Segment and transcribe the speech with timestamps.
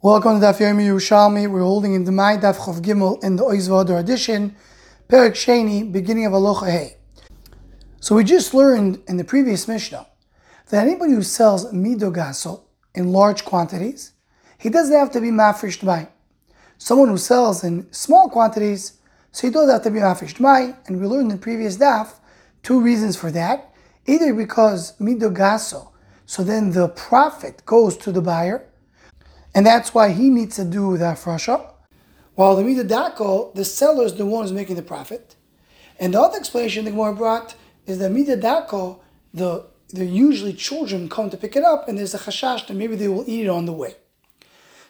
[0.00, 1.50] Welcome to Daf Yomi Yerushalmi.
[1.50, 4.54] We're holding in the Mai Daf Chav Gimel in the Oz Vehadar edition,
[5.08, 6.98] Perik Sheni, beginning of Aloha Hey.
[7.98, 10.06] So we just learned in the previous Mishnah
[10.68, 12.60] that anybody who sells midogaso
[12.94, 14.12] in large quantities,
[14.56, 16.06] he doesn't have to be mafresh by.
[16.76, 18.98] Someone who sells in small quantities,
[19.32, 20.76] so he doesn't have to be mafresh by.
[20.86, 22.20] And we learned in the previous Daf
[22.62, 23.74] two reasons for that.
[24.06, 25.90] Either because midogaso,
[26.24, 28.67] so then the profit goes to the buyer,
[29.54, 31.72] and that's why he needs to do the afrasha.
[32.34, 35.34] While the midadako, the seller is the one who's making the profit.
[35.98, 37.56] And the other explanation the Gemara brought
[37.86, 39.00] is that midadako,
[39.34, 42.94] the the usually children come to pick it up, and there's a chashash that maybe
[42.94, 43.94] they will eat it on the way.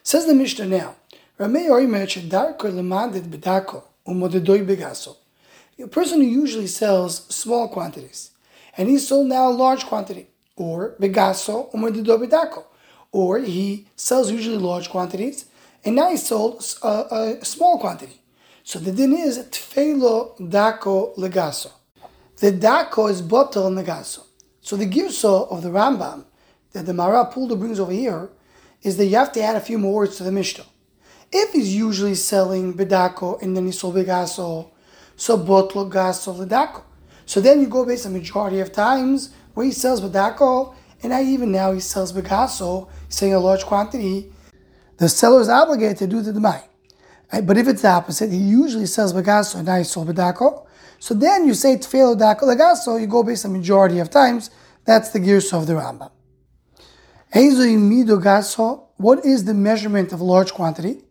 [0.02, 0.97] Says the Mishnah now,
[1.38, 1.49] a
[5.88, 8.33] person who usually sells small quantities,
[8.77, 11.80] and he sold now a large quantity, or begaso, or
[13.12, 15.47] or he sells usually large quantities,
[15.85, 18.21] and now he sold a, a small quantity.
[18.65, 21.71] So the din is tfelo dako legaso.
[22.37, 24.24] The dako is botel negaso.
[24.60, 26.27] So the girso of the Rambam
[26.73, 28.29] that the Mara Pulda brings over here
[28.82, 30.66] is that you have to add a few more words to the Mishnah.
[31.32, 34.71] If he's usually selling bedako and then he sold begaso,
[35.16, 36.82] so botlo gaso ledako.
[37.27, 41.21] So then you go based on majority of times where he sells bedako and now
[41.21, 44.32] even now he sells begaso, selling a large quantity,
[44.99, 46.63] the seller is obligated to do the demai.
[47.45, 50.66] But if it's the opposite, he usually sells begaso and now he sold bedako.
[50.99, 54.51] So then you say tefelo dako legaso, you go based on majority of times.
[54.85, 56.10] That's the girso of the Rambam.
[58.96, 61.04] What is the measurement of large quantity?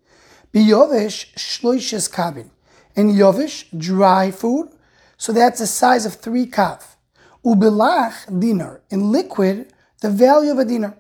[0.54, 2.50] Biyovish shloishes kabin.
[2.96, 4.70] In yovish, dry food,
[5.18, 6.84] so that's the size of three kav.
[7.46, 8.82] Ubilach dinar.
[8.90, 10.98] In liquid, the value of a dinar.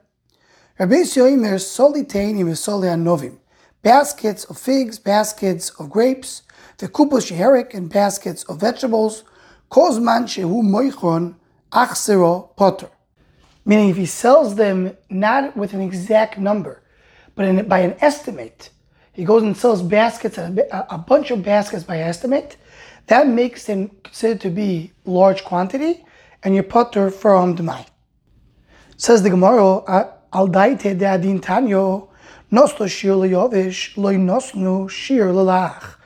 [3.83, 6.41] Baskets of figs, baskets of grapes,
[6.77, 9.23] the kupos sheherik, and baskets of vegetables.
[9.71, 11.36] Kozman shehu moichron
[11.71, 12.89] achsero potter.
[13.65, 16.81] Meaning, if he sells them not with an exact number,
[17.36, 18.69] but in, by an estimate,
[19.13, 22.57] he goes and sells baskets, a, a bunch of baskets by estimate,
[23.07, 26.05] that makes them considered to be large quantity,
[26.43, 27.87] and you potter from the mind.
[28.99, 29.83] Says the Gemara,
[30.33, 32.08] Al daite de adin tanyo,
[32.52, 35.97] nosto shir leyovish, loy nosnu shir lelach.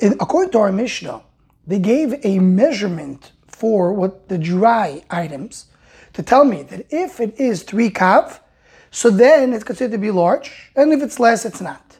[0.00, 1.20] According to our Mishnah,
[1.66, 5.66] they gave a measurement for what the dry items
[6.14, 8.40] to tell me that if it is three kav,
[8.90, 11.98] so then it's considered to be large, and if it's less, it's not.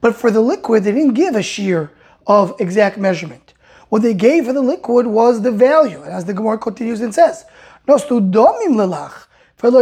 [0.00, 1.90] But for the liquid, they didn't give a shear
[2.28, 3.52] of exact measurement.
[3.88, 7.12] What they gave for the liquid was the value, and as the Gemara continues and
[7.12, 7.44] says,
[7.88, 9.26] "Nostu domim lelach."
[9.62, 9.78] For the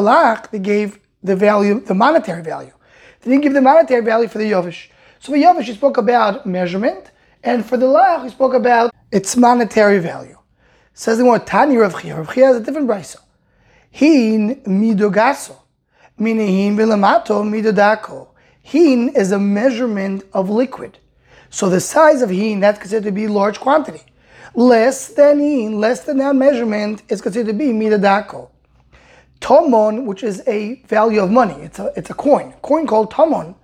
[0.00, 2.72] lach, they gave the value, the monetary value.
[3.20, 4.88] They didn't give the monetary value for the yovish.
[5.20, 7.10] So for yovish, he spoke about measurement,
[7.44, 10.38] and for the lach, he spoke about its monetary value.
[10.94, 12.16] Says the word Tani Rav Chia.
[12.16, 13.18] Has a different brisa.
[13.90, 15.56] Hin midogaso,
[16.16, 18.28] meaning hin vilamato midodako.
[18.62, 20.98] Hin is a measurement of liquid.
[21.50, 24.00] So the size of hin, that's considered to be large quantity
[24.54, 28.48] less than in, less than that measurement is considered to be midadako.
[29.40, 33.10] Tomon, which is a value of money, it's a it's a coin, a coin called
[33.10, 33.54] tomon,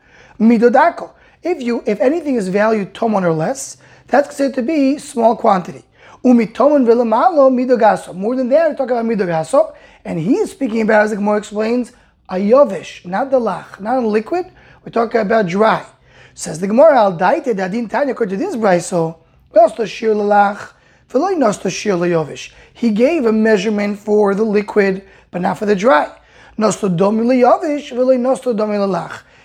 [0.41, 1.13] midodako.
[1.43, 3.77] If you if anything is valued tomon or less,
[4.09, 5.85] that's considered to be small quantity.
[6.25, 8.15] Umitomon velamalo midogaso.
[8.15, 9.75] More than that, we're talking about midogaso,
[10.05, 11.93] and he is speaking about, as the Gemara explains,
[12.29, 14.51] a yovish, not the lach, not a liquid.
[14.85, 15.87] We're talking about dry.
[16.35, 19.19] Says the Gemara, al daite dadin tanya according to this brayso,
[19.55, 20.73] also shir lalach
[21.11, 26.15] he gave a measurement for the liquid, but not for the dry.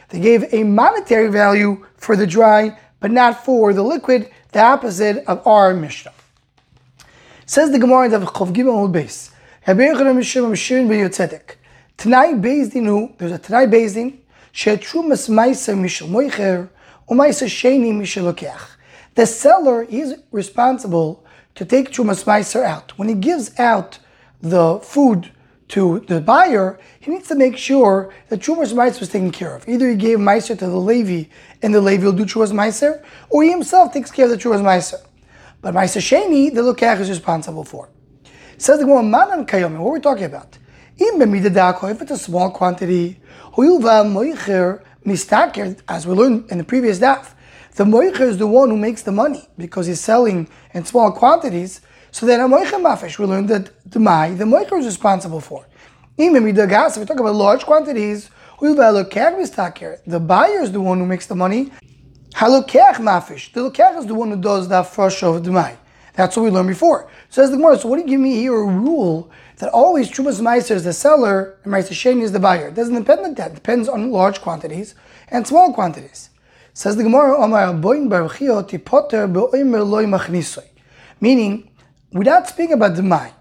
[0.10, 5.24] They gave a monetary value for the dry, but not for the liquid, the opposite
[5.26, 6.12] of our Mishnah.
[7.46, 9.30] Says the Gemara of Chav Gimel Beis.
[11.96, 14.18] Tanai Bezdin there's a Tanai Bezdin,
[14.54, 16.70] Shetrumas Maisa Mishal Moicher,
[17.10, 18.60] Umaisa Sheni Mishal
[19.16, 21.23] The seller is responsible
[21.56, 22.98] to take Trumas Meiser out.
[22.98, 24.00] When he gives out
[24.42, 25.32] the food
[25.70, 29.68] to the buyer, he needs to make sure that Trumas Meiser was taken care of.
[29.68, 31.30] Either he gave Meiser to the Levi
[31.62, 34.62] and the Levi will do Trumas Meiser, or he himself takes care of the Trumas
[34.62, 35.02] Meiser.
[35.62, 37.90] But Meiser Sheni, the Lukach is responsible for.
[38.58, 40.58] Says the Gemara, Manan Kayomi, what are we talking about?
[41.00, 43.20] If it's a small quantity,
[45.88, 47.34] as we learned in the previous daf,
[47.76, 51.82] the moicher is the one who makes the money because he's selling in small quantities.
[52.12, 55.66] So then a moicher mafish, we learned that the mai, the moicher is responsible for.
[56.18, 58.30] Even the if we talk about large quantities.
[58.60, 61.72] The buyer is the one who makes the money.
[62.36, 63.52] Halukech mafish.
[63.52, 65.76] The lukech is the one who does the fresh of demai.
[66.14, 67.10] That's what we learned before.
[67.30, 67.78] Says the Gemara.
[67.80, 70.94] So what do you give me here a rule that always Trumas Meiser is the
[70.94, 72.68] seller and Meiser Sheni is the buyer?
[72.68, 73.52] It doesn't depend on that.
[73.52, 74.94] It depends on large quantities
[75.30, 76.30] and small quantities.
[76.74, 77.38] Says the Gemara.
[81.22, 81.72] Meaning,
[82.12, 83.32] without speaking about demai,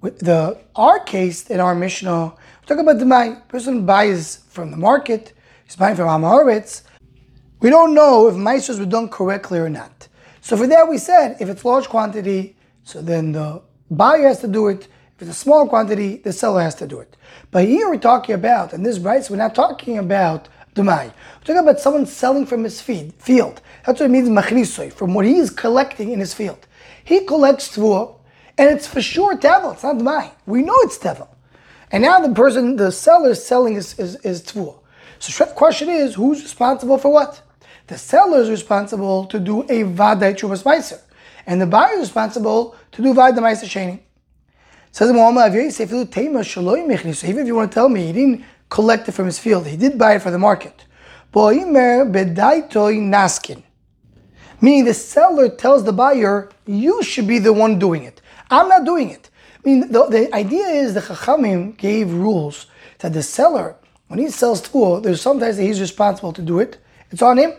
[0.00, 2.26] the our case in our Mishnah,
[2.60, 3.48] we talk about the demai.
[3.48, 5.32] Person buys from the market.
[5.64, 6.82] He's buying from Amaretz
[7.60, 10.08] we don't know if maestros were done correctly or not.
[10.40, 14.48] So for that we said, if it's large quantity, so then the buyer has to
[14.48, 14.86] do it.
[15.16, 17.16] If it's a small quantity, the seller has to do it.
[17.50, 21.06] But here we're talking about, and this right, so we're not talking about Demai.
[21.06, 23.60] We're talking about someone selling from his feed, field.
[23.84, 26.66] That's what it means machnisoi, from what he is collecting in his field.
[27.04, 28.14] He collects tvua,
[28.56, 30.30] and it's for sure tevel, it's not Demai.
[30.46, 31.28] We know it's tevel.
[31.90, 34.78] And now the person, the seller is selling is, his, his tvua.
[35.18, 37.42] So the question is, who's responsible for what?
[37.88, 41.00] The seller is responsible to do a vaday chuvas meiser,
[41.46, 44.00] and the buyer is responsible to do vaday meiser sheni.
[44.90, 49.38] Says Muhammad Even if you want to tell me he didn't collect it from his
[49.38, 50.84] field, he did buy it for the market.
[53.10, 53.62] naskin.
[54.60, 58.20] Meaning the seller tells the buyer, you should be the one doing it.
[58.50, 59.30] I'm not doing it.
[59.56, 62.66] I mean, the, the idea is the Chachamim gave rules
[62.98, 63.76] that the seller,
[64.08, 66.78] when he sells tool, there's sometimes that he's responsible to do it.
[67.10, 67.52] It's on him.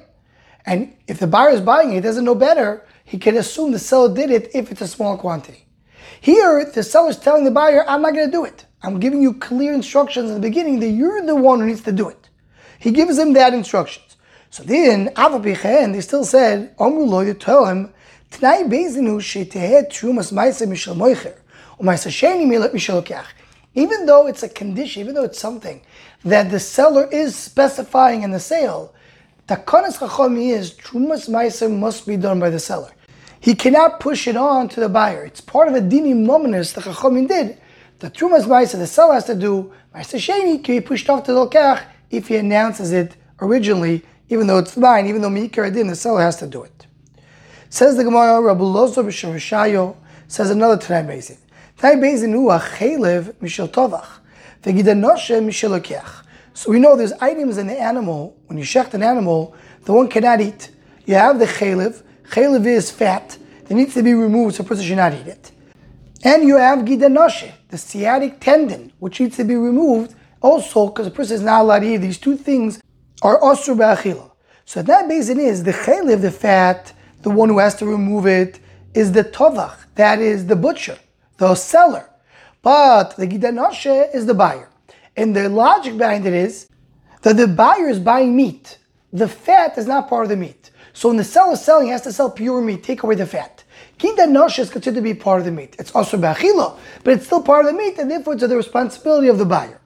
[0.66, 4.14] And if the buyer is buying it, doesn't know better, he can assume the seller
[4.14, 5.66] did it if it's a small quantity.
[6.22, 8.66] Here, the seller is telling the buyer, I'm not going to do it.
[8.82, 11.92] I'm giving you clear instructions in the beginning that you're the one who needs to
[11.92, 12.30] do it.
[12.80, 14.18] He gives them that instructions.
[14.52, 17.94] So then, and they still said, Omru you tell him,
[18.32, 21.36] trumas maisa
[23.76, 25.82] Even though it's a condition, even though it's something
[26.24, 28.94] that the seller is specifying in the sale,
[29.50, 32.92] Takanas Chachami is Trumas Meiser must be done by the seller.
[33.40, 35.26] He cannot push it on to the buyer.
[35.26, 37.58] It's part of a dini mominus the Chachamim did.
[38.00, 39.74] The Trumas Meiser the seller has to do.
[39.94, 44.48] Meiser Sheni can be pushed off to the Lokach if he announces it originally, even
[44.48, 46.88] though it's mine, even though Mikar did, the seller has to do it.
[47.70, 49.98] Says the Gemara, Rabbi Lozo b'Shavashayo,
[50.30, 51.40] says another Tanai Bezin.
[51.78, 54.08] Tanai Bezin hu achelev mishel tovach,
[54.64, 56.24] v'gidanoshe mishel lokech.
[56.54, 59.54] So we know there's items in the animal, when you shecht an animal,
[59.84, 60.70] the one cannot eat.
[61.06, 63.38] You have the chalev, chalev is fat,
[63.70, 65.52] it needs to be removed so a person should not eat it.
[66.24, 71.12] And you have gidanoshe, the sciatic tendon, which needs to be removed also because a
[71.12, 71.98] person is not allowed to eat.
[71.98, 72.82] These two things
[73.22, 74.32] are osur ba'achila.
[74.66, 78.60] So that basin is the chalev, the fat, the one who has to remove it,
[78.94, 80.98] is the tovach, that is the butcher,
[81.38, 82.10] the seller.
[82.62, 84.70] But the gidanoshe is the buyer.
[85.16, 86.68] And the logic behind it is
[87.22, 88.78] that the buyer is buying meat.
[89.14, 90.72] The fat is not part of the meat.
[90.94, 93.26] So when the seller is selling, he has to sell pure meat, take away the
[93.26, 93.64] fat.
[94.00, 95.76] Gidanoshe is considered to be part of the meat.
[95.78, 99.28] It's also bachilo, but it's still part of the meat, and therefore it's the responsibility
[99.28, 99.80] of the buyer.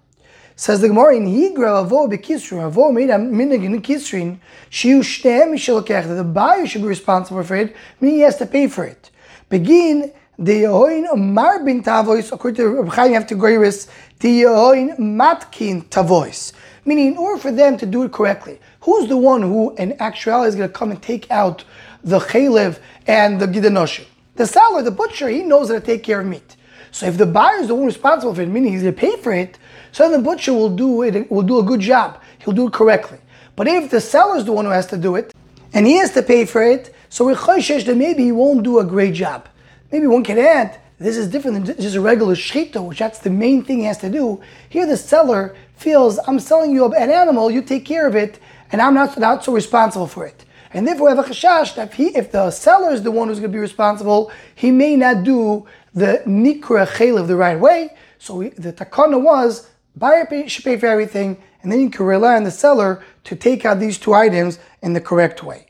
[0.55, 4.37] Says the Gemara in Higra avo bekisrin avo made a minig in kisrin
[4.69, 8.67] shiu mishalokech that the buyer should be responsible for it, meaning he has to pay
[8.67, 9.09] for it.
[9.49, 16.53] Begin the Yehoin Marbin Tavois, according to Reb Chaim, you have to Yehoin Matkin Tavois.
[16.85, 20.49] Meaning, in order for them to do it correctly, who's the one who, in actuality,
[20.49, 21.63] is going to come and take out
[22.03, 24.05] the Chalev and the Gidanoshe?
[24.35, 26.55] The seller, the butcher, he knows how to take care of meat.
[26.91, 29.15] So if the buyer is the one responsible for it, meaning he's going to pay
[29.17, 29.57] for it,
[29.91, 32.19] so then the butcher will do it, will do a good job.
[32.39, 33.19] He'll do it correctly.
[33.55, 35.33] But if the seller is the one who has to do it,
[35.73, 38.79] and he has to pay for it, so we're chayshish that maybe he won't do
[38.79, 39.47] a great job.
[39.91, 43.29] Maybe one can add, this is different than just a regular shchita, which that's the
[43.29, 44.41] main thing he has to do.
[44.69, 48.39] Here the seller feels, I'm selling you an animal, you take care of it,
[48.71, 50.45] and I'm not, not so responsible for it.
[50.71, 53.27] And therefore, we have a chashash that if, he, if the seller is the one
[53.27, 57.95] who's going to be responsible, he may not do the nikra chalev the right way.
[58.17, 62.05] So we, the takana was buyer pay, should pay for everything, and then you can
[62.05, 65.67] rely on the seller to take out these two items in the correct way.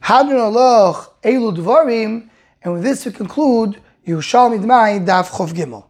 [0.00, 2.28] Hadron aloch elu dvarim
[2.62, 5.87] and with this we conclude Yerushalmi Dmai Daf Chov Gimel.